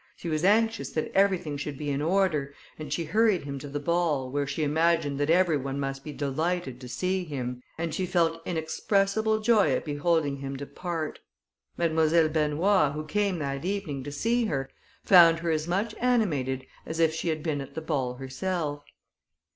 She 0.15 0.29
was 0.29 0.43
anxious 0.43 0.89
that 0.93 1.11
everything 1.13 1.57
should 1.57 1.77
be 1.77 1.91
in 1.91 2.01
order, 2.01 2.55
and 2.79 2.91
she 2.91 3.03
hurried 3.05 3.43
him 3.43 3.59
to 3.59 3.67
the 3.67 3.79
ball, 3.79 4.31
where 4.31 4.47
she 4.47 4.63
imagined 4.63 5.19
that 5.19 5.29
every 5.29 5.57
one 5.57 5.79
must 5.79 6.03
be 6.03 6.11
delighted 6.11 6.81
to 6.81 6.87
see 6.87 7.23
him, 7.23 7.61
and 7.77 7.93
she 7.93 8.07
felt 8.07 8.41
inexpressible 8.43 9.39
joy 9.41 9.71
at 9.73 9.85
beholding 9.85 10.37
him 10.37 10.55
depart. 10.57 11.19
Mademoiselle 11.77 12.29
Benoît, 12.29 12.93
who 12.93 13.05
came 13.05 13.37
that 13.37 13.63
evening 13.63 14.03
to 14.03 14.11
see 14.11 14.45
her, 14.45 14.71
found 15.03 15.37
her 15.41 15.51
as 15.51 15.67
much 15.67 15.93
animated 16.01 16.65
as 16.83 16.99
if 16.99 17.13
she 17.13 17.29
had 17.29 17.43
been 17.43 17.61
at 17.61 17.75
the 17.75 17.79
ball 17.81 18.15
herself. 18.15 18.83